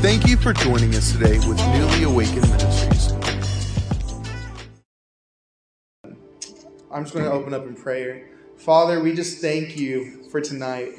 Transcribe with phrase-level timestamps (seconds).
[0.00, 3.12] Thank you for joining us today with Newly Awakened Ministries.
[6.92, 8.28] I'm just going to open up in prayer.
[8.56, 10.90] Father, we just thank you for tonight.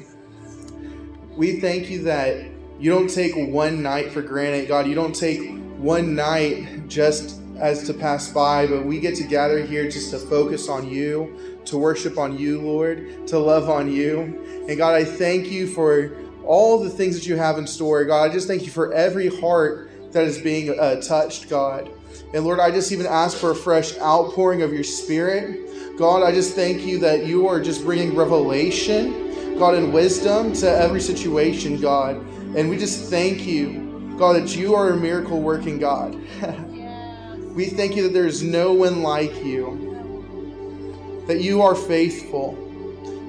[1.34, 4.86] We thank you that you don't take one night for granted, God.
[4.86, 9.64] You don't take one night just as to pass by, but we get to gather
[9.64, 14.66] here just to focus on you, to worship on you, Lord, to love on you.
[14.68, 18.04] And God, I thank you for all the things that you have in store.
[18.04, 21.90] God, I just thank you for every heart that is being uh, touched, God.
[22.32, 25.96] And Lord, I just even ask for a fresh outpouring of your spirit.
[25.98, 30.70] God, I just thank you that you are just bringing revelation, God, and wisdom to
[30.70, 32.16] every situation, God.
[32.56, 36.14] And we just thank you, God, that you are a miracle working God.
[37.54, 42.65] we thank you that there is no one like you, that you are faithful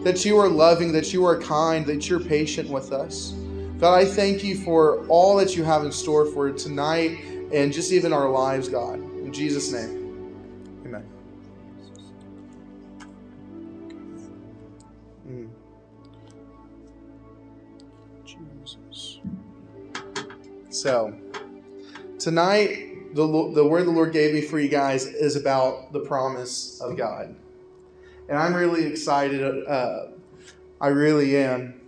[0.04, 3.34] that you are loving, that you are kind, that you're patient with us.
[3.80, 7.20] God, I thank you for all that you have in store for tonight
[7.54, 8.96] and just even our lives, God.
[8.96, 11.06] In Jesus' name, amen.
[15.28, 15.50] Mm.
[18.26, 19.20] Jesus.
[20.70, 21.14] So,
[22.20, 26.80] tonight, the, the word the Lord gave me for you guys is about the promise
[26.82, 27.36] of God
[28.28, 29.66] and I'm really excited.
[29.68, 30.08] Uh,
[30.80, 31.82] I really am.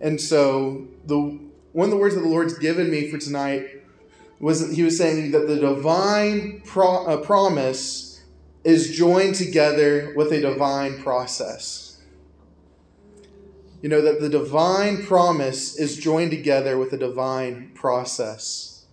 [0.00, 1.38] And so the
[1.72, 3.82] one of the words that the Lord's given me for tonight
[4.38, 8.22] was he was saying that the divine pro, uh, promise
[8.64, 12.00] is joined together with a divine process.
[13.80, 18.84] You know that the divine promise is joined together with a divine process.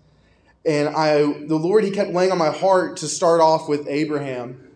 [0.66, 4.69] And I the Lord he kept laying on my heart to start off with Abraham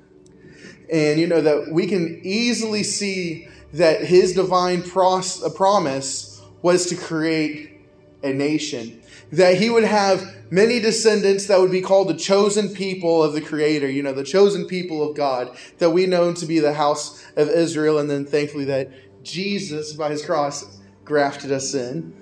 [0.93, 6.85] and you know that we can easily see that his divine pros- uh, promise was
[6.85, 7.81] to create
[8.21, 9.01] a nation.
[9.31, 13.41] That he would have many descendants that would be called the chosen people of the
[13.41, 17.25] creator you know the chosen people of god that we know to be the house
[17.35, 17.97] of israel.
[17.97, 18.91] And then thankfully that
[19.23, 22.13] jesus by his cross grafted us in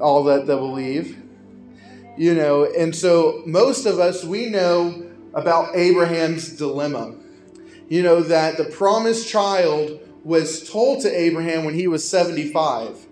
[0.00, 1.18] all that that believe
[2.16, 2.66] you know.
[2.66, 7.16] And so most of us we know about abraham's dilemma
[7.92, 13.06] you know, that the promised child was told to Abraham when he was 75,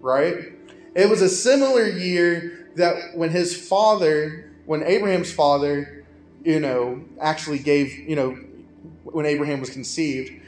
[0.00, 0.34] right?
[0.94, 6.06] It was a similar year that when his father, when Abraham's father,
[6.42, 8.30] you know, actually gave, you know,
[9.04, 10.40] when Abraham was conceived,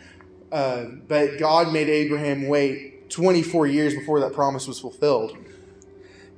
[0.50, 5.36] uh, but God made Abraham wait 24 years before that promise was fulfilled.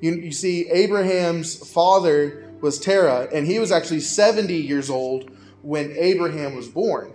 [0.00, 5.30] You, you see, Abraham's father was Terah, and he was actually 70 years old
[5.66, 7.12] when Abraham was born.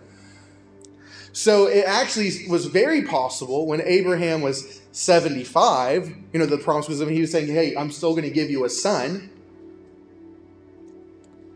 [1.31, 7.01] So it actually was very possible when Abraham was 75, you know, the promise was,
[7.01, 9.29] I mean, he was saying, hey, I'm still going to give you a son.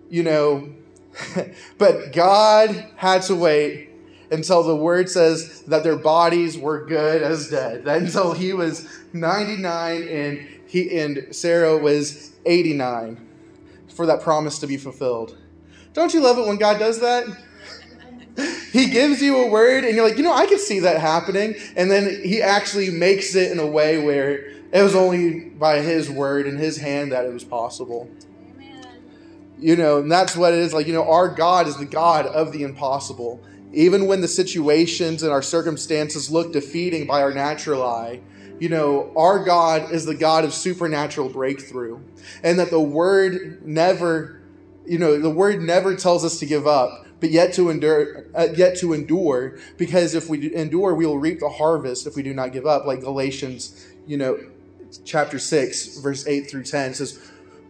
[0.10, 0.70] You know,
[1.78, 3.90] but God had to wait
[4.32, 7.86] until the word says that their bodies were good as dead.
[7.88, 13.28] Until he was 99 and he and Sarah was 89
[13.90, 15.38] for that promise to be fulfilled.
[15.96, 17.26] Don't you love it when God does that?
[18.72, 21.56] he gives you a word and you're like, you know, I can see that happening.
[21.78, 26.12] And then he actually makes it in a way where it was only by his
[26.12, 28.10] word and his hand that it was possible.
[28.58, 28.86] Amen.
[29.58, 30.74] You know, and that's what it is.
[30.74, 33.42] Like, you know, our God is the God of the impossible.
[33.72, 38.20] Even when the situations and our circumstances look defeating by our natural eye,
[38.60, 42.00] you know, our God is the God of supernatural breakthrough.
[42.44, 44.35] And that the word never
[44.86, 48.48] you know, the word never tells us to give up, but yet to endure, uh,
[48.56, 52.34] yet to endure, because if we endure, we will reap the harvest if we do
[52.34, 52.86] not give up.
[52.86, 54.38] Like Galatians, you know,
[55.04, 57.20] chapter six, verse eight through ten says,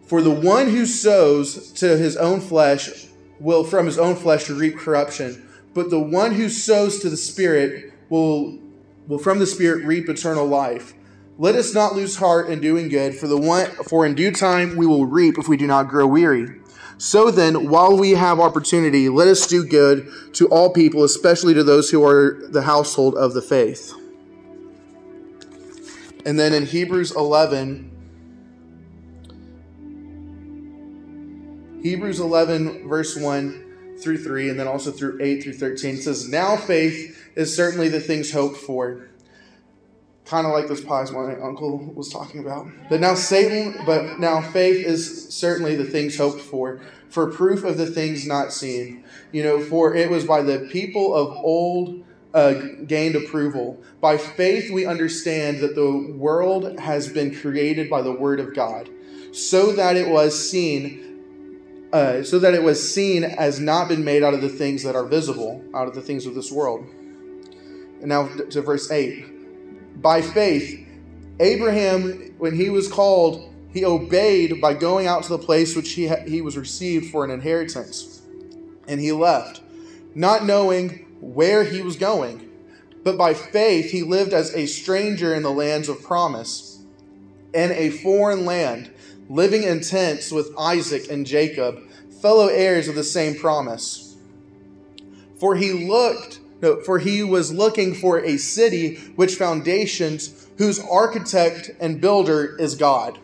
[0.06, 3.08] "For the one who sows to his own flesh
[3.40, 7.92] will from his own flesh reap corruption, but the one who sows to the Spirit
[8.08, 8.58] will
[9.06, 10.94] will from the Spirit reap eternal life."
[11.38, 14.74] Let us not lose heart in doing good, for the one for in due time
[14.74, 16.48] we will reap if we do not grow weary.
[16.98, 21.62] So then, while we have opportunity, let us do good to all people, especially to
[21.62, 23.92] those who are the household of the faith.
[26.24, 27.90] And then in Hebrews 11,
[31.82, 36.56] Hebrews 11, verse 1 through 3, and then also through 8 through 13, says, Now
[36.56, 39.08] faith is certainly the things hoped for
[40.26, 42.66] kind of like those pies my uncle was talking about.
[42.90, 47.78] But now Satan, but now faith is certainly the things hoped for, for proof of
[47.78, 49.04] the things not seen.
[49.32, 52.54] You know, for it was by the people of old, uh,
[52.86, 53.80] gained approval.
[54.00, 58.90] By faith, we understand that the world has been created by the word of God,
[59.32, 61.04] so that it was seen.
[61.92, 64.96] Uh, so that it was seen as not been made out of the things that
[64.96, 66.84] are visible, out of the things of this world.
[68.00, 69.35] And now to verse 8.
[69.96, 70.86] By faith,
[71.40, 76.06] Abraham, when he was called, he obeyed by going out to the place which he,
[76.06, 78.22] ha- he was received for an inheritance.
[78.88, 79.60] And he left,
[80.14, 82.50] not knowing where he was going.
[83.04, 86.82] But by faith, he lived as a stranger in the lands of promise,
[87.54, 88.90] in a foreign land,
[89.28, 91.78] living in tents with Isaac and Jacob,
[92.20, 94.16] fellow heirs of the same promise.
[95.38, 101.70] For he looked, no, for he was looking for a city which foundations, whose architect
[101.80, 103.18] and builder is God.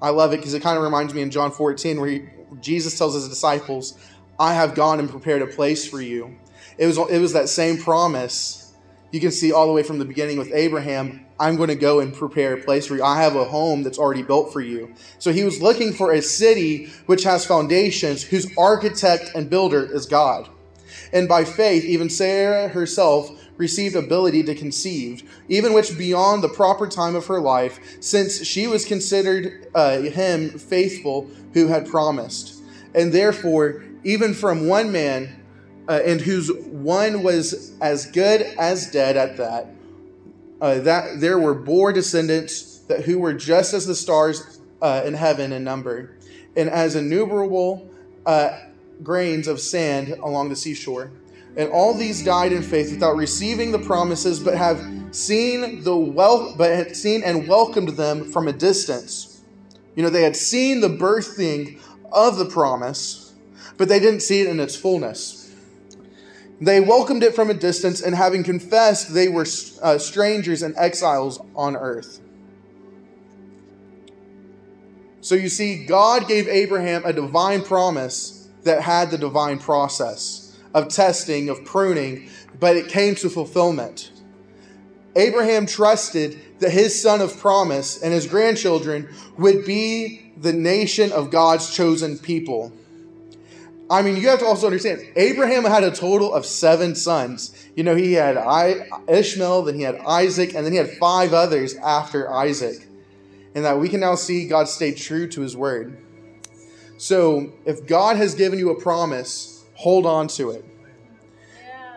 [0.00, 2.28] I love it because it kind of reminds me in John 14 where he,
[2.60, 3.98] Jesus tells his disciples,
[4.38, 6.38] I have gone and prepared a place for you.
[6.76, 8.72] It was, it was that same promise.
[9.10, 11.98] You can see all the way from the beginning with Abraham, I'm going to go
[11.98, 13.02] and prepare a place for you.
[13.02, 14.94] I have a home that's already built for you.
[15.18, 20.06] So he was looking for a city which has foundations, whose architect and builder is
[20.06, 20.48] God.
[21.12, 26.86] And by faith, even Sarah herself received ability to conceive, even which beyond the proper
[26.86, 32.62] time of her life, since she was considered uh, him faithful who had promised.
[32.94, 35.34] And therefore, even from one man,
[35.88, 39.68] uh, and whose one was as good as dead at that,
[40.60, 45.14] uh, that there were bore descendants that who were just as the stars uh, in
[45.14, 46.16] heaven in number,
[46.56, 47.88] and as innumerable
[48.26, 48.58] uh,
[49.02, 51.10] grains of sand along the seashore.
[51.56, 54.80] And all these died in faith without receiving the promises, but have
[55.10, 59.40] seen the well, but had seen and welcomed them from a distance.
[59.96, 61.80] You know, they had seen the birthing
[62.12, 63.34] of the promise,
[63.76, 65.52] but they didn't see it in its fullness.
[66.60, 69.46] They welcomed it from a distance, and having confessed, they were
[69.82, 72.20] uh, strangers and exiles on earth.
[75.20, 78.37] So you see, God gave Abraham a divine promise
[78.68, 82.28] that had the divine process of testing, of pruning,
[82.60, 84.12] but it came to fulfillment.
[85.16, 91.30] Abraham trusted that his son of promise and his grandchildren would be the nation of
[91.30, 92.72] God's chosen people.
[93.90, 97.54] I mean, you have to also understand, Abraham had a total of seven sons.
[97.74, 98.36] You know, he had
[99.08, 102.86] Ishmael, then he had Isaac, and then he had five others after Isaac.
[103.54, 105.96] And that we can now see God stayed true to his word.
[106.98, 110.64] So, if God has given you a promise, hold on to it.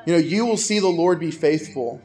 [0.06, 2.00] You know, you will see the Lord be faithful.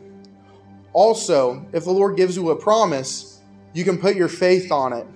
[0.95, 3.41] Also, if the Lord gives you a promise,
[3.75, 5.07] you can put your faith on it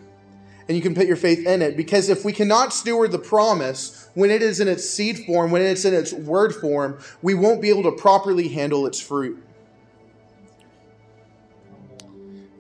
[0.69, 1.75] and you can put your faith in it.
[1.75, 5.62] Because if we cannot steward the promise when it is in its seed form, when
[5.62, 9.43] it's in its word form, we won't be able to properly handle its fruit.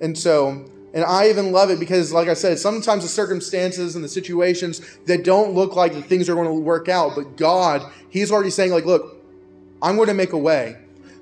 [0.00, 4.04] And so, and I even love it because, like I said, sometimes the circumstances and
[4.04, 7.90] the situations that don't look like the things are going to work out, but God,
[8.08, 9.22] He's already saying, like, look,
[9.80, 10.76] I'm going to make a way.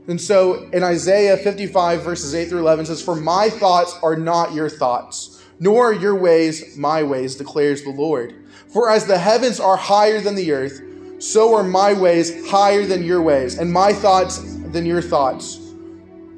[0.06, 4.54] And so in Isaiah 55, verses 8 through 11 says, For my thoughts are not
[4.54, 8.34] your thoughts, nor are your ways my ways, declares the Lord.
[8.68, 10.80] For as the heavens are higher than the earth,
[11.18, 14.38] so are my ways higher than your ways, and my thoughts
[14.72, 15.60] than your thoughts.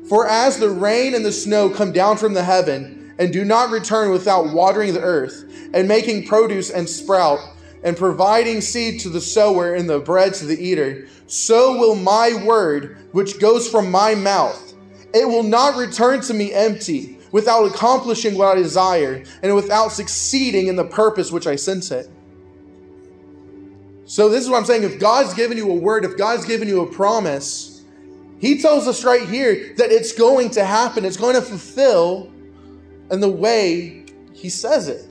[0.08, 3.70] For as the rain and the snow come down from the heaven, and do not
[3.70, 7.38] return without watering the earth, and making produce and sprout,
[7.84, 12.32] and providing seed to the sower and the bread to the eater, so will my
[12.44, 14.74] word, which goes from my mouth.
[15.12, 20.68] It will not return to me empty, without accomplishing what I desire, and without succeeding
[20.68, 22.08] in the purpose which I sent it.
[24.06, 24.82] So, this is what I'm saying.
[24.82, 27.82] If God's given you a word, if God's given you a promise,
[28.40, 32.32] He tells us right here that it's going to happen, it's going to fulfill
[33.10, 35.06] in the way He says it.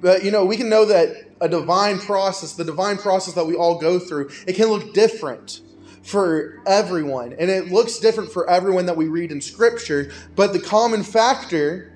[0.00, 3.54] But you know, we can know that a divine process, the divine process that we
[3.54, 5.60] all go through, it can look different
[6.02, 7.34] for everyone.
[7.38, 10.10] And it looks different for everyone that we read in scripture.
[10.36, 11.92] But the common factor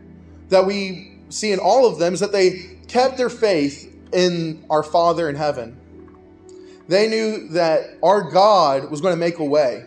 [0.48, 4.82] that we see in all of them is that they kept their faith in our
[4.82, 5.78] Father in heaven.
[6.88, 9.86] They knew that our God was going to make a way.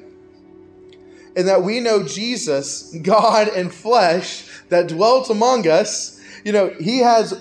[1.36, 7.00] And that we know Jesus, God in flesh, that dwelt among us, you know, he
[7.00, 7.34] has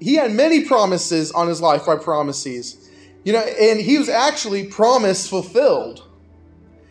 [0.00, 2.90] he had many promises on his life by promises.
[3.24, 6.06] You know, and he was actually promise fulfilled.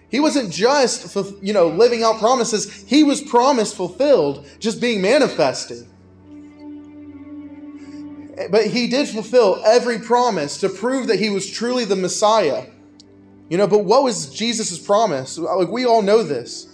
[0.10, 2.84] He wasn't just, you know, living out promises.
[2.88, 5.88] He was promise fulfilled, just being manifested.
[8.50, 12.66] But he did fulfill every promise to prove that he was truly the Messiah.
[13.50, 15.38] You know, but what was Jesus' promise?
[15.38, 16.66] Like, we all know this.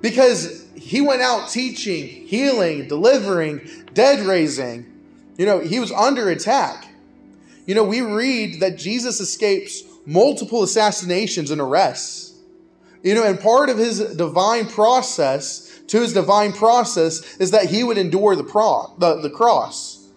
[0.00, 4.92] Because he went out teaching, healing, delivering, dead raising.
[5.36, 6.88] You know, he was under attack.
[7.66, 12.34] You know, we read that Jesus escapes multiple assassinations and arrests.
[13.02, 17.84] You know, and part of his divine process, to his divine process, is that he
[17.84, 20.08] would endure the, pro- the, the cross.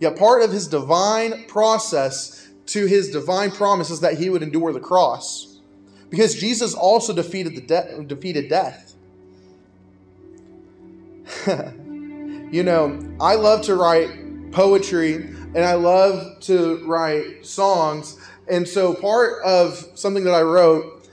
[0.00, 2.37] Yet part of his divine process
[2.68, 5.58] to his divine promises that he would endure the cross.
[6.10, 8.94] Because Jesus also defeated, the de- defeated death.
[12.50, 18.18] you know, I love to write poetry and I love to write songs.
[18.50, 21.06] And so part of something that I wrote,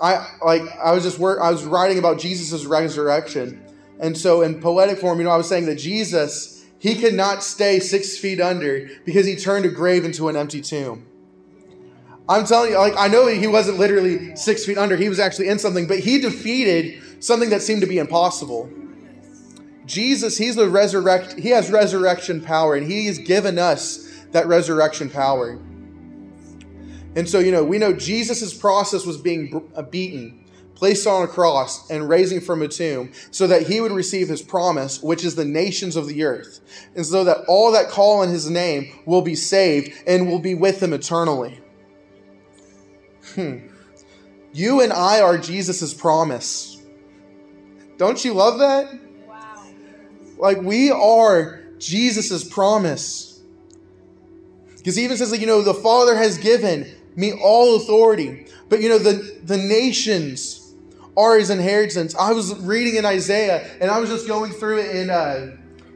[0.00, 3.62] I like I was just work I was writing about Jesus' resurrection.
[4.00, 6.55] And so in poetic form, you know, I was saying that Jesus,
[6.86, 10.60] he could not stay six feet under because he turned a grave into an empty
[10.60, 11.04] tomb.
[12.28, 15.48] I'm telling you, like I know he wasn't literally six feet under, he was actually
[15.48, 18.70] in something, but he defeated something that seemed to be impossible.
[19.84, 25.10] Jesus, he's the resurrect, he has resurrection power, and he has given us that resurrection
[25.10, 25.58] power.
[27.16, 30.45] And so, you know, we know Jesus' process was being uh, beaten,
[30.76, 34.42] placed on a cross, and raising from a tomb so that he would receive his
[34.42, 36.60] promise, which is the nations of the earth.
[36.94, 40.54] And so that all that call on his name will be saved and will be
[40.54, 41.60] with him eternally.
[43.34, 43.58] Hmm.
[44.52, 46.80] You and I are Jesus' promise.
[47.96, 49.00] Don't you love that?
[50.38, 53.40] Like we are Jesus' promise.
[54.76, 58.46] Because he even says, like, you know, the Father has given me all authority.
[58.68, 60.65] But you know, the, the nations
[61.16, 62.14] are his inheritance.
[62.14, 65.46] I was reading in Isaiah and I was just going through it and uh,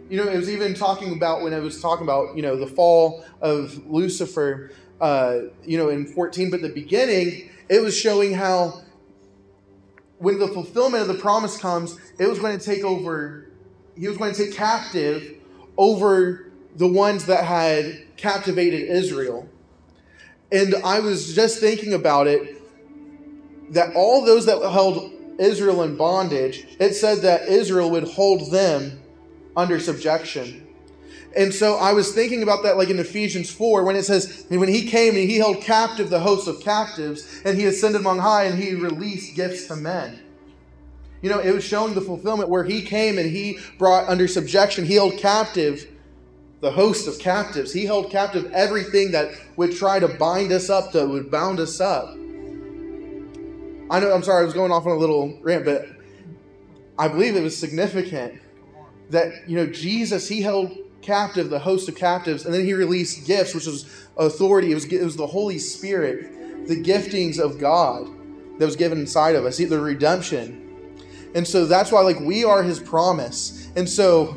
[0.09, 2.67] you know, it was even talking about when it was talking about, you know, the
[2.67, 8.83] fall of Lucifer, uh, you know, in 14, but the beginning, it was showing how
[10.19, 13.47] when the fulfillment of the promise comes, it was going to take over
[14.01, 15.37] he was going to take captive
[15.77, 19.47] over the ones that had captivated Israel.
[20.51, 22.60] And I was just thinking about it
[23.71, 29.01] that all those that held Israel in bondage, it said that Israel would hold them
[29.57, 30.67] under subjection.
[31.37, 34.69] And so I was thinking about that like in Ephesians 4 when it says, when
[34.69, 38.45] he came and he held captive the hosts of captives and he ascended on high
[38.45, 40.19] and he released gifts to men.
[41.23, 44.85] You know, it was showing the fulfillment where he came and he brought under subjection,
[44.85, 45.87] he held captive
[46.61, 47.73] the host of captives.
[47.73, 51.81] He held captive everything that would try to bind us up, that would bound us
[51.81, 52.17] up.
[53.91, 55.85] I know, I'm sorry, I was going off on a little rant, but
[56.97, 58.41] I believe it was significant
[59.11, 60.71] that, you know, Jesus, he held
[61.03, 64.71] captive the host of captives, and then he released gifts, which was authority.
[64.71, 68.07] It was, it was the Holy Spirit, the giftings of God
[68.59, 70.95] that was given inside of us, the redemption.
[71.35, 73.71] And so that's why, like, we are his promise.
[73.75, 74.37] And so,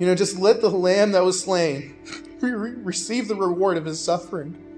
[0.00, 1.96] you know, just let the lamb that was slain
[2.40, 4.71] re- receive the reward of his suffering.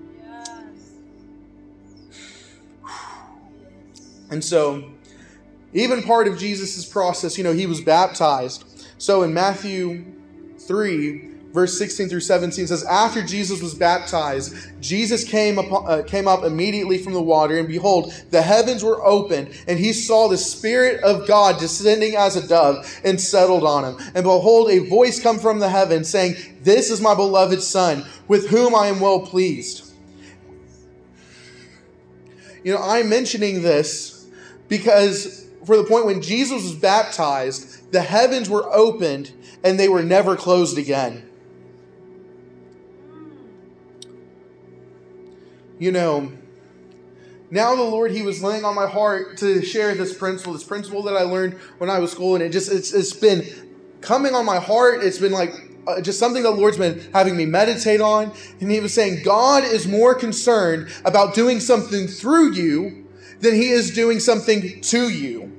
[4.34, 4.90] And so,
[5.72, 8.64] even part of Jesus' process, you know, he was baptized.
[8.98, 10.04] So in Matthew
[10.58, 16.26] 3, verse 16 through 17 says, After Jesus was baptized, Jesus came up, uh, came
[16.26, 20.36] up immediately from the water, and behold, the heavens were opened, and he saw the
[20.36, 24.12] Spirit of God descending as a dove and settled on him.
[24.16, 28.48] And behold, a voice come from the heavens saying, This is my beloved Son, with
[28.48, 29.92] whom I am well pleased.
[32.64, 34.13] You know, I'm mentioning this
[34.78, 40.02] because for the point when Jesus was baptized, the heavens were opened and they were
[40.02, 41.28] never closed again.
[45.78, 46.32] you know,
[47.50, 51.02] now the Lord, He was laying on my heart to share this principle, this principle
[51.02, 53.44] that I learned when I was school, and it just it's, it's been
[54.00, 55.02] coming on my heart.
[55.02, 55.52] It's been like
[55.86, 59.64] uh, just something the Lord's been having me meditate on, and He was saying God
[59.64, 63.03] is more concerned about doing something through you
[63.44, 65.52] than He is doing something to you,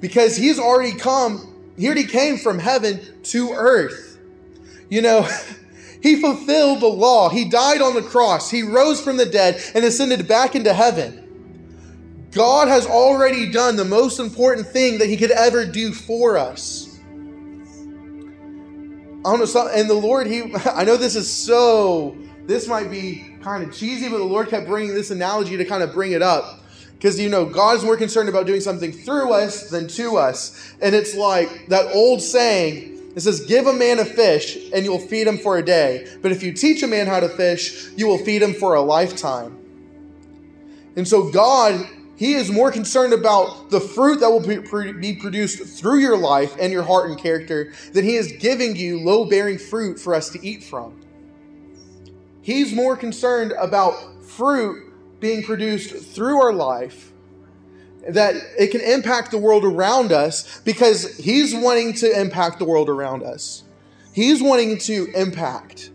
[0.00, 1.46] because He's already come.
[1.76, 4.18] He already came from heaven to earth.
[4.88, 5.28] You know.
[6.02, 7.28] He fulfilled the law.
[7.28, 8.50] He died on the cross.
[8.50, 11.20] He rose from the dead and ascended back into heaven.
[12.32, 16.98] God has already done the most important thing that He could ever do for us.
[19.22, 23.29] I don't know, and the Lord, He, I know this is so, this might be
[23.42, 26.22] kind of cheesy, but the Lord kept bringing this analogy to kind of bring it
[26.22, 26.60] up.
[26.92, 30.74] Because, you know, God's more concerned about doing something through us than to us.
[30.82, 34.98] And it's like that old saying, It says, Give a man a fish, and you'll
[34.98, 36.06] feed him for a day.
[36.20, 38.82] But if you teach a man how to fish, you will feed him for a
[38.82, 39.56] lifetime.
[40.96, 44.46] And so, God, He is more concerned about the fruit that will
[44.92, 49.00] be produced through your life and your heart and character than He is giving you
[49.00, 51.00] low bearing fruit for us to eat from.
[52.42, 57.12] He's more concerned about fruit being produced through our life
[58.08, 62.88] that it can impact the world around us because he's wanting to impact the world
[62.88, 63.64] around us.
[64.12, 65.90] He's wanting to impact.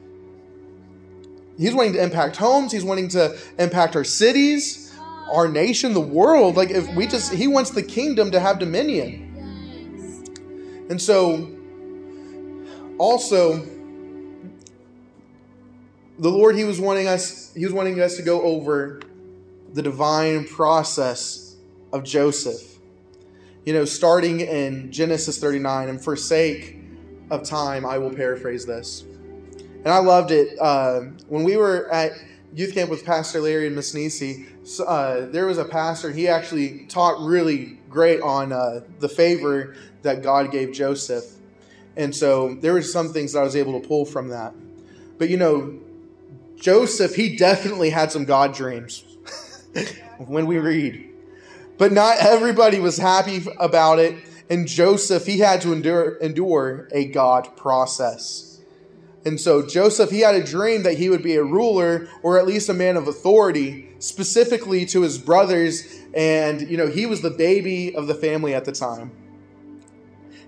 [1.58, 4.94] He's wanting to impact homes, he's wanting to impact our cities,
[5.32, 6.58] our nation, the world.
[6.58, 9.22] Like if we just he wants the kingdom to have dominion.
[10.90, 11.50] And so
[12.98, 13.66] also
[16.18, 19.02] the Lord he was wanting us he was wanting us to go over
[19.74, 21.56] the divine process
[21.92, 22.78] of Joseph.
[23.66, 26.78] You know, starting in Genesis 39, and for sake
[27.32, 29.04] of time, I will paraphrase this.
[29.84, 30.58] And I loved it.
[30.60, 32.12] Uh, when we were at
[32.54, 34.46] youth camp with Pastor Larry and Miss Nisi,
[34.86, 40.22] uh, there was a pastor, he actually taught really great on uh, the favor that
[40.22, 41.26] God gave Joseph.
[41.98, 44.54] And so there were some things that I was able to pull from that.
[45.18, 45.80] But you know,
[46.66, 49.04] Joseph, he definitely had some God dreams
[50.18, 51.08] when we read.
[51.78, 54.16] But not everybody was happy about it.
[54.50, 58.62] And Joseph, he had to endure, endure a God process.
[59.26, 62.48] And so Joseph, he had a dream that he would be a ruler or at
[62.48, 65.84] least a man of authority, specifically to his brothers.
[66.16, 69.12] And, you know, he was the baby of the family at the time.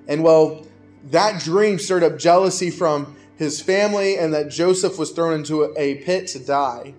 [0.07, 0.65] And well,
[1.11, 5.95] that dream stirred up jealousy from his family and that Joseph was thrown into a
[5.95, 6.93] pit to die.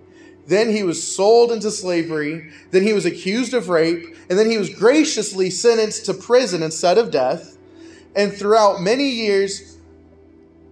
[0.47, 2.51] Then he was sold into slavery.
[2.71, 4.17] Then he was accused of rape.
[4.31, 7.59] And then he was graciously sentenced to prison instead of death.
[8.17, 9.77] And throughout many years,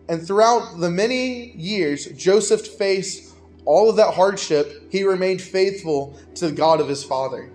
[0.08, 6.46] and throughout the many years Joseph faced all of that hardship, he remained faithful to
[6.46, 7.50] the God of his father.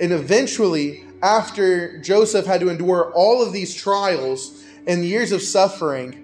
[0.00, 6.23] And eventually, after Joseph had to endure all of these trials and years of suffering,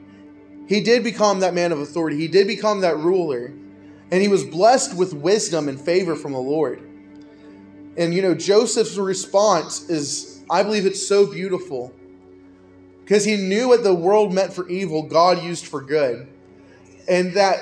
[0.71, 2.17] he did become that man of authority.
[2.17, 3.53] He did become that ruler
[4.13, 6.81] and he was blessed with wisdom and favor from the Lord.
[7.97, 11.93] And you know, Joseph's response is, I believe it's so beautiful
[13.03, 16.29] because he knew what the world meant for evil, God used for good.
[17.09, 17.59] And that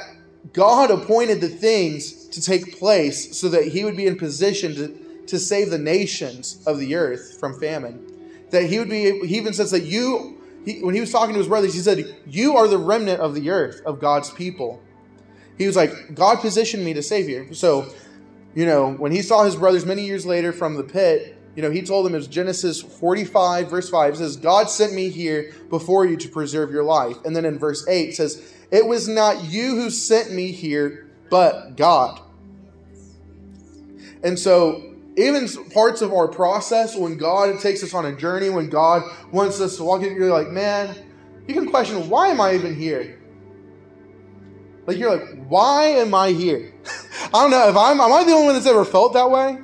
[0.52, 5.24] God appointed the things to take place so that he would be in position to,
[5.28, 8.44] to save the nations of the earth from famine.
[8.50, 10.37] That he would be, he even says that you,
[10.68, 13.34] he, when he was talking to his brothers, he said, You are the remnant of
[13.34, 14.82] the earth, of God's people.
[15.56, 17.54] He was like, God positioned me to save you.
[17.54, 17.90] So,
[18.54, 21.70] you know, when he saw his brothers many years later from the pit, you know,
[21.70, 24.12] he told them it was Genesis 45, verse 5.
[24.12, 27.16] It says, God sent me here before you to preserve your life.
[27.24, 31.08] And then in verse 8 it says, It was not you who sent me here,
[31.30, 32.20] but God.
[34.22, 34.87] And so,
[35.18, 39.02] even parts of our process, when God takes us on a journey, when God
[39.32, 40.94] wants us to walk in, you're like, man,
[41.46, 43.18] you can question, why am I even here?
[44.86, 46.72] Like you're like, why am I here?
[47.24, 49.58] I don't know if I'm am I the only one that's ever felt that way?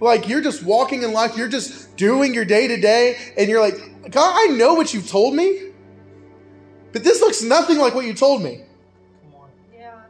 [0.00, 3.60] Like you're just walking in life, you're just doing your day to day, and you're
[3.60, 5.72] like, God, I know what you've told me,
[6.92, 8.62] but this looks nothing like what you told me.
[9.74, 10.00] Yeah.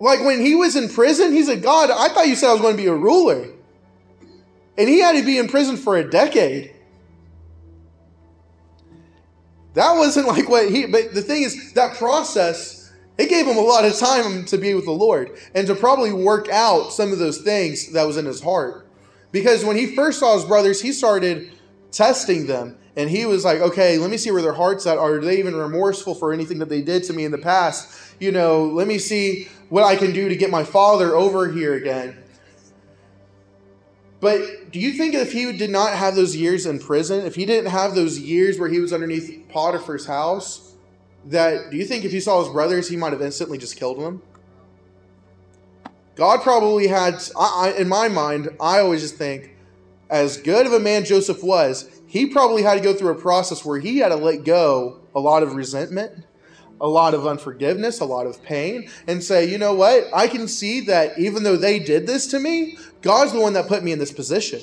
[0.00, 2.62] Like when he was in prison, he said, God, I thought you said I was
[2.62, 3.48] going to be a ruler.
[4.76, 6.74] And he had to be in prison for a decade.
[9.74, 12.84] That wasn't like what he, but the thing is, that process
[13.16, 16.12] it gave him a lot of time to be with the Lord and to probably
[16.12, 18.88] work out some of those things that was in his heart.
[19.30, 21.52] Because when he first saw his brothers, he started
[21.92, 22.76] testing them.
[22.96, 24.98] And he was like, okay, let me see where their heart's at.
[24.98, 28.14] Are they even remorseful for anything that they did to me in the past?
[28.20, 31.74] You know, let me see what I can do to get my father over here
[31.74, 32.16] again.
[34.24, 37.44] But do you think if he did not have those years in prison, if he
[37.44, 40.72] didn't have those years where he was underneath Potiphar's house,
[41.26, 44.00] that do you think if he saw his brothers, he might have instantly just killed
[44.00, 44.22] them?
[46.14, 49.58] God probably had, I, I, in my mind, I always just think,
[50.08, 53.62] as good of a man Joseph was, he probably had to go through a process
[53.62, 56.24] where he had to let go a lot of resentment,
[56.84, 60.04] a lot of unforgiveness, a lot of pain, and say, you know what?
[60.14, 63.68] I can see that even though they did this to me, God's the one that
[63.68, 64.60] put me in this position.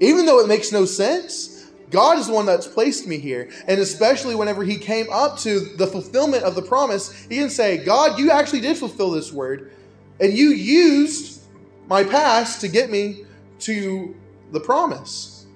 [0.00, 3.48] Even though it makes no sense, God is the one that's placed me here.
[3.66, 7.82] And especially whenever he came up to the fulfillment of the promise, he can say,
[7.82, 9.72] God, you actually did fulfill this word.
[10.20, 11.40] And you used
[11.86, 13.24] my past to get me
[13.60, 14.14] to
[14.52, 15.46] the promise.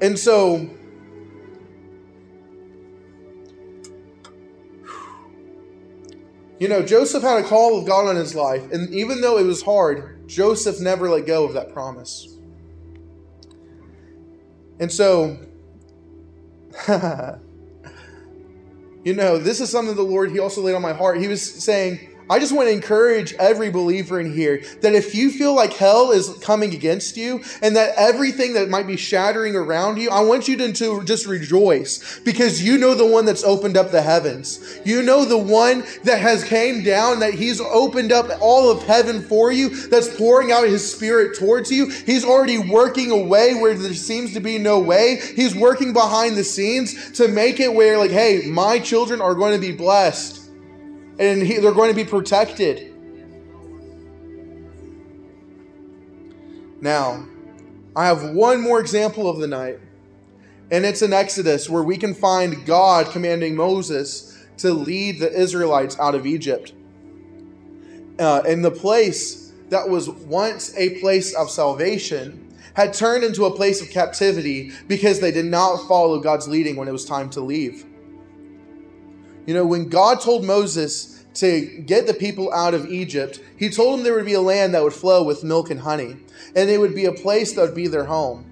[0.00, 0.70] And so
[6.58, 9.44] You know, Joseph had a call of God on his life, and even though it
[9.44, 12.36] was hard, Joseph never let go of that promise.
[14.80, 15.38] And so,
[19.04, 21.18] you know, this is something the Lord, He also laid on my heart.
[21.20, 25.30] He was saying, I just want to encourage every believer in here that if you
[25.30, 29.98] feel like hell is coming against you and that everything that might be shattering around
[29.98, 33.76] you, I want you to, to, just rejoice because you know the one that's opened
[33.76, 34.80] up the heavens.
[34.84, 39.22] You know the one that has came down, that he's opened up all of heaven
[39.22, 41.90] for you, that's pouring out his spirit towards you.
[41.90, 45.20] He's already working a way where there seems to be no way.
[45.36, 49.52] He's working behind the scenes to make it where like, hey, my children are going
[49.52, 50.45] to be blessed
[51.18, 52.94] and he, they're going to be protected.
[56.80, 57.26] Now,
[57.94, 59.80] I have one more example of the night,
[60.70, 65.98] and it's in Exodus where we can find God commanding Moses to lead the Israelites
[65.98, 66.72] out of Egypt.
[68.18, 72.42] Uh, and the place that was once a place of salvation
[72.74, 76.88] had turned into a place of captivity because they did not follow God's leading when
[76.88, 77.86] it was time to leave.
[79.46, 83.94] You know, when God told Moses to get the people out of Egypt, he told
[83.94, 86.16] them there would be a land that would flow with milk and honey,
[86.54, 88.44] and it would be a place that would be their home.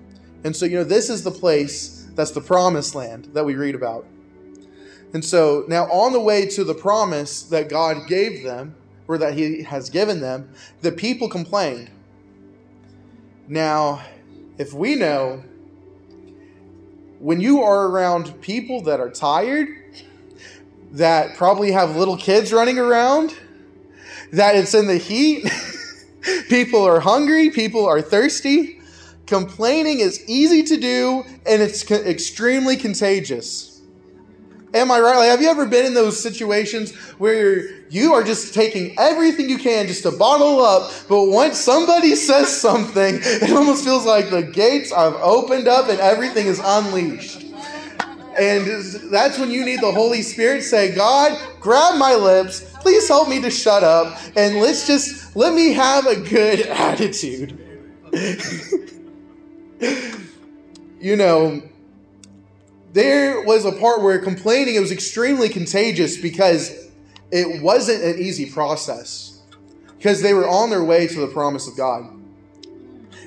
[0.44, 3.74] And so, you know, this is the place that's the promised land that we read
[3.74, 4.06] about.
[5.12, 8.74] And so, now on the way to the promise that God gave them,
[9.08, 11.90] or that He has given them, the people complained.
[13.48, 14.02] Now,
[14.58, 15.42] if we know
[17.18, 19.68] when you are around people that are tired,
[20.94, 23.36] that probably have little kids running around,
[24.32, 25.50] that it's in the heat,
[26.48, 28.80] people are hungry, people are thirsty.
[29.26, 33.80] Complaining is easy to do and it's co- extremely contagious.
[34.72, 35.16] Am I right?
[35.16, 39.58] Like, have you ever been in those situations where you are just taking everything you
[39.58, 44.42] can just to bottle up, but once somebody says something, it almost feels like the
[44.42, 47.43] gates have opened up and everything is unleashed.
[48.38, 52.60] And that's when you need the Holy Spirit say, God, grab my lips.
[52.80, 54.18] Please help me to shut up.
[54.36, 57.60] And let's just, let me have a good attitude.
[61.00, 61.62] you know,
[62.92, 66.88] there was a part where complaining, it was extremely contagious because
[67.30, 69.42] it wasn't an easy process.
[69.96, 72.10] Because they were on their way to the promise of God.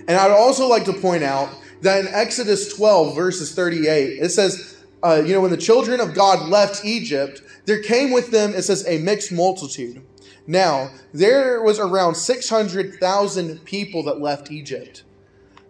[0.07, 1.49] And I'd also like to point out
[1.81, 6.13] that in Exodus 12, verses 38, it says, uh, you know, when the children of
[6.13, 10.01] God left Egypt, there came with them, it says, a mixed multitude.
[10.47, 15.03] Now, there was around 600,000 people that left Egypt.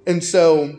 [0.05, 0.77] And so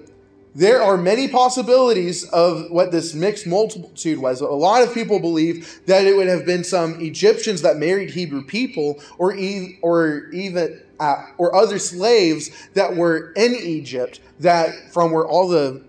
[0.54, 4.40] there are many possibilities of what this mixed multitude was.
[4.40, 8.44] A lot of people believe that it would have been some Egyptians that married Hebrew
[8.44, 15.12] people or, e- or even uh, or other slaves that were in Egypt that from
[15.12, 15.84] where all the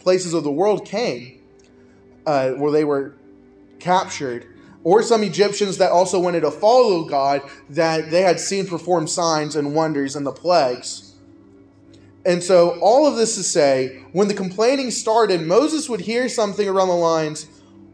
[0.00, 1.39] places of the world came
[2.26, 3.14] uh, where they were
[3.78, 4.46] captured,
[4.84, 9.56] or some Egyptians that also wanted to follow God that they had seen perform signs
[9.56, 11.14] and wonders and the plagues.
[12.24, 16.68] And so, all of this to say, when the complaining started, Moses would hear something
[16.68, 17.46] around the lines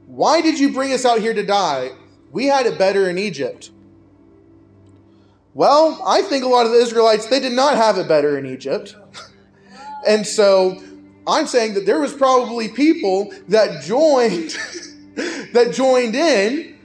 [0.06, 1.90] Why did you bring us out here to die?
[2.32, 3.70] We had it better in Egypt.
[5.54, 8.44] Well, I think a lot of the Israelites, they did not have it better in
[8.44, 8.94] Egypt.
[10.06, 10.82] and so
[11.26, 14.56] I'm saying that there was probably people that joined
[15.52, 16.78] that joined in,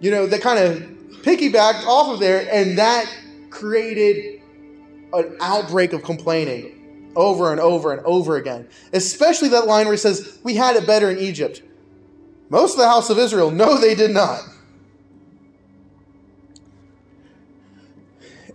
[0.00, 0.82] you know, that kind of
[1.22, 3.06] piggybacked off of there, and that
[3.50, 4.40] created
[5.12, 8.68] an outbreak of complaining over and over and over again.
[8.92, 11.62] Especially that line where it says, We had it better in Egypt.
[12.48, 14.40] Most of the house of Israel, no, they did not.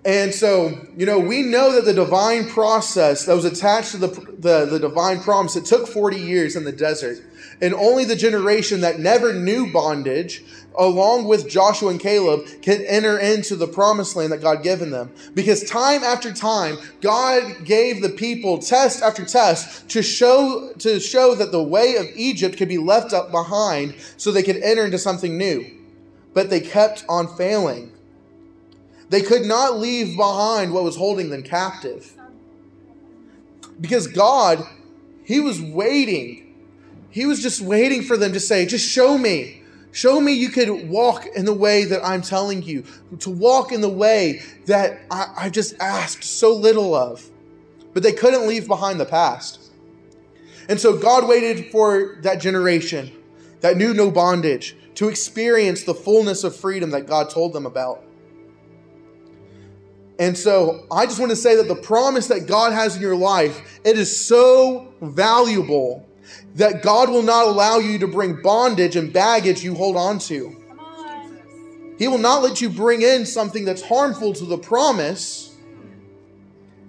[0.05, 4.07] And so, you know, we know that the divine process that was attached to the,
[4.07, 7.17] the, the, divine promise, it took 40 years in the desert.
[7.59, 10.43] And only the generation that never knew bondage,
[10.77, 15.11] along with Joshua and Caleb, can enter into the promised land that God given them.
[15.33, 21.33] Because time after time, God gave the people test after test to show, to show
[21.33, 24.99] that the way of Egypt could be left up behind so they could enter into
[24.99, 25.65] something new.
[26.35, 27.94] But they kept on failing.
[29.09, 32.13] They could not leave behind what was holding them captive.
[33.79, 34.65] Because God,
[35.23, 36.55] He was waiting.
[37.09, 39.61] He was just waiting for them to say, just show me.
[39.91, 42.83] Show me you could walk in the way that I'm telling you,
[43.19, 47.29] to walk in the way that I, I just asked so little of.
[47.93, 49.71] But they couldn't leave behind the past.
[50.67, 53.11] And so God waited for that generation
[53.61, 58.03] that knew no bondage to experience the fullness of freedom that God told them about.
[60.17, 63.15] And so I just want to say that the promise that God has in your
[63.15, 66.07] life, it is so valuable
[66.55, 70.55] that God will not allow you to bring bondage and baggage you hold on to.
[71.97, 75.55] He will not let you bring in something that's harmful to the promise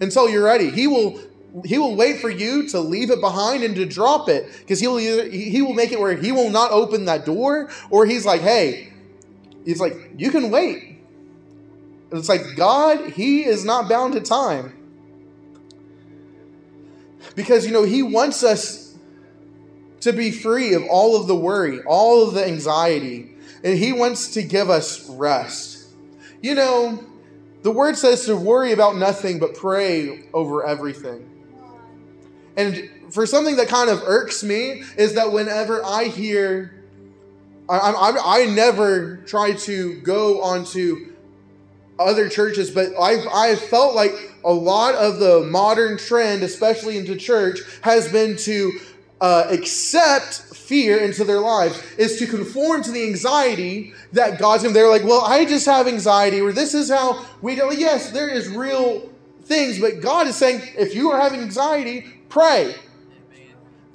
[0.00, 0.70] until you're ready.
[0.70, 1.20] He will
[1.64, 4.86] he will wait for you to leave it behind and to drop it because he
[4.86, 8.26] will either he will make it where he will not open that door or he's
[8.26, 8.92] like, "Hey,
[9.64, 10.95] he's like, you can wait."
[12.12, 14.72] It's like God, he is not bound to time.
[17.34, 18.94] Because you know, he wants us
[20.00, 24.34] to be free of all of the worry, all of the anxiety, and he wants
[24.34, 25.88] to give us rest.
[26.40, 27.04] You know,
[27.62, 31.28] the word says to worry about nothing but pray over everything.
[32.56, 36.84] And for something that kind of irks me is that whenever I hear,
[37.68, 41.15] I, I, I never try to go onto
[41.98, 44.12] other churches, but I've, I've felt like
[44.44, 48.72] a lot of the modern trend, especially into church, has been to
[49.20, 50.34] uh, accept
[50.66, 54.74] fear into their lives is to conform to the anxiety that God's given.
[54.74, 57.72] They're like, well, I just have anxiety, or this is how we do.
[57.74, 59.10] Yes, there is real
[59.44, 62.74] things, but God is saying, if you are having anxiety, pray.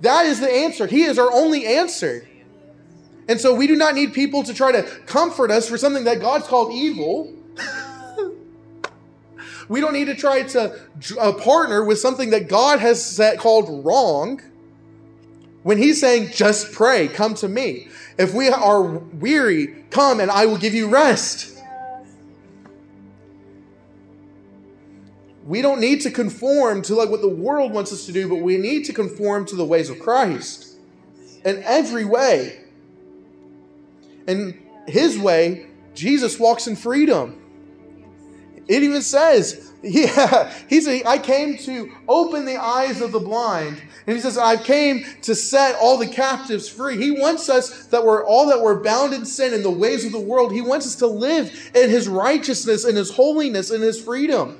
[0.01, 0.87] That is the answer.
[0.87, 2.27] He is our only answer.
[3.27, 6.19] And so we do not need people to try to comfort us for something that
[6.19, 7.33] God's called evil.
[9.71, 10.77] We don't need to try to
[11.17, 14.41] uh, partner with something that God has set called wrong.
[15.63, 17.87] When he's saying, just pray, come to me.
[18.17, 21.57] If we are weary, come and I will give you rest.
[25.45, 28.41] We don't need to conform to like what the world wants us to do, but
[28.41, 30.75] we need to conform to the ways of Christ
[31.45, 32.59] in every way.
[34.27, 37.40] And his way, Jesus walks in freedom.
[38.71, 43.81] It even says, yeah, he said, I came to open the eyes of the blind.
[44.07, 46.95] And he says, I came to set all the captives free.
[46.95, 50.13] He wants us that we're all that we're bound in sin in the ways of
[50.13, 50.53] the world.
[50.53, 54.57] He wants us to live in his righteousness and his holiness and his freedom.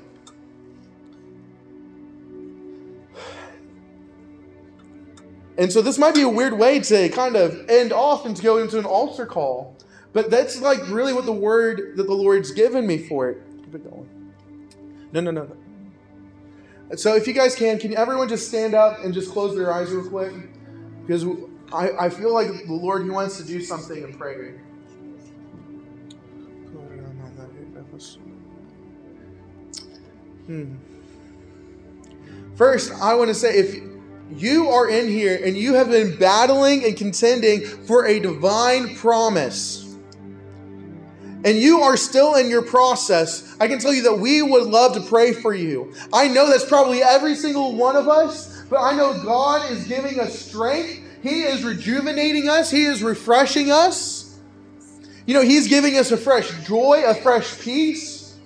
[5.56, 8.42] And so this might be a weird way to kind of end off and to
[8.42, 9.78] go into an altar call.
[10.12, 13.42] But that's like really what the word that the Lord's given me for it.
[13.72, 14.32] Keep it going.
[15.12, 16.96] No, no, no, no.
[16.96, 19.90] So if you guys can, can everyone just stand up and just close their eyes
[19.90, 20.34] real quick?
[21.00, 21.24] Because
[21.72, 24.60] I, I feel like the Lord, He wants to do something in prayer.
[30.46, 30.74] Hmm.
[32.56, 33.82] First, I want to say if
[34.30, 39.81] you are in here and you have been battling and contending for a divine promise,
[41.44, 44.94] and you are still in your process, I can tell you that we would love
[44.94, 45.92] to pray for you.
[46.12, 50.20] I know that's probably every single one of us, but I know God is giving
[50.20, 51.00] us strength.
[51.22, 54.38] He is rejuvenating us, He is refreshing us.
[55.26, 58.36] You know, He's giving us a fresh joy, a fresh peace.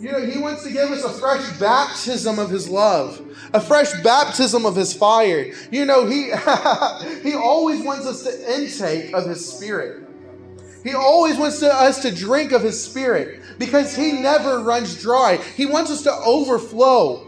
[0.00, 3.20] You know, He wants to give us a fresh baptism of His love,
[3.52, 5.52] a fresh baptism of His fire.
[5.70, 6.24] You know, He,
[7.22, 10.05] he always wants us to intake of His Spirit.
[10.86, 15.36] He always wants to, us to drink of His Spirit because He never runs dry.
[15.56, 17.24] He wants us to overflow.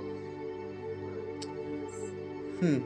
[2.61, 2.79] Hmm.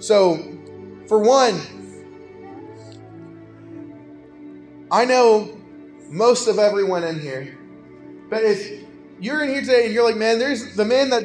[0.00, 0.58] So,
[1.06, 1.60] for one,
[4.90, 5.56] I know
[6.08, 7.56] most of everyone in here,
[8.28, 8.84] but if
[9.20, 11.24] you're in here today and you're like, man, there's the man that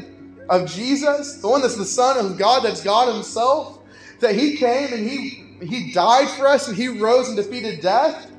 [0.50, 3.80] of Jesus, the one that's the Son of God, that's God Himself,
[4.20, 8.32] that He came and He he died for us and he rose and defeated death.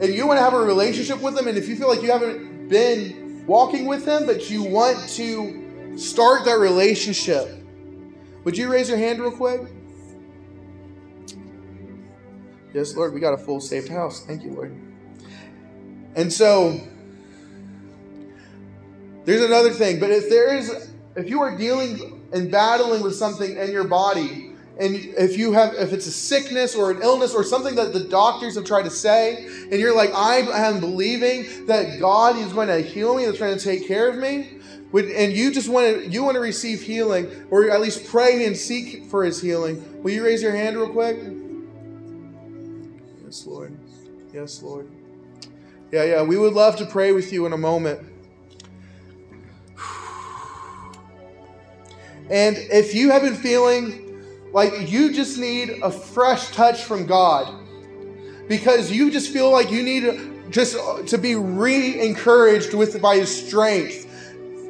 [0.00, 2.10] And you want to have a relationship with him, and if you feel like you
[2.10, 7.64] haven't been walking with him, but you want to start that relationship,
[8.44, 9.60] would you raise your hand real quick?
[12.74, 14.24] Yes, Lord, we got a full saved house.
[14.24, 14.74] Thank you, Lord.
[16.14, 16.80] And so
[19.24, 23.56] there's another thing, but if there is if you are dealing and battling with something
[23.56, 24.41] in your body
[24.78, 28.00] and if you have if it's a sickness or an illness or something that the
[28.00, 32.68] doctors have tried to say and you're like i am believing that god is going
[32.68, 34.58] to heal me that's trying to take care of me
[34.94, 38.56] and you just want to you want to receive healing or at least pray and
[38.56, 41.18] seek for his healing will you raise your hand real quick?
[43.24, 43.78] Yes lord.
[44.32, 44.88] Yes lord.
[45.90, 48.00] Yeah yeah we would love to pray with you in a moment.
[52.30, 54.01] And if you have been feeling
[54.52, 57.54] like you just need a fresh touch from God
[58.48, 60.76] because you just feel like you need just
[61.08, 64.08] to be re-encouraged with by his strength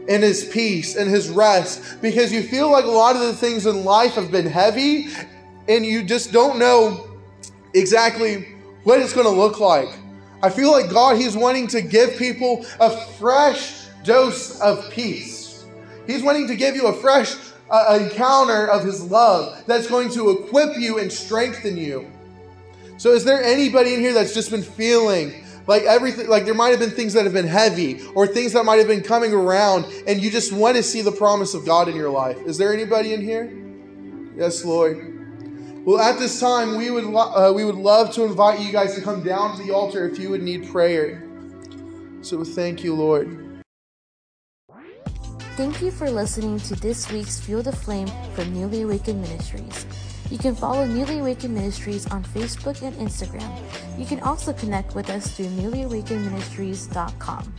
[0.09, 3.67] and his peace and his rest because you feel like a lot of the things
[3.67, 5.09] in life have been heavy
[5.69, 7.09] and you just don't know
[7.75, 9.89] exactly what it's going to look like.
[10.43, 15.65] I feel like God, He's wanting to give people a fresh dose of peace.
[16.07, 17.35] He's wanting to give you a fresh
[17.73, 22.11] uh, encounter of His love that's going to equip you and strengthen you.
[22.99, 26.69] So, is there anybody in here that's just been feeling like everything, like there might
[26.69, 29.87] have been things that have been heavy or things that might have been coming around,
[30.07, 32.37] and you just want to see the promise of God in your life?
[32.47, 33.53] Is there anybody in here?
[34.37, 35.09] Yes, Lord.
[35.85, 38.95] Well, at this time, we would lo- uh, we would love to invite you guys
[38.95, 41.25] to come down to the altar if you would need prayer.
[42.21, 43.52] So thank you, Lord.
[45.55, 49.85] Thank you for listening to this week's Fuel the Flame from Newly Awakened Ministries.
[50.31, 53.55] You can follow Newly Awakened Ministries on Facebook and Instagram.
[53.99, 57.55] You can also connect with us through newlyawakenedministries.com.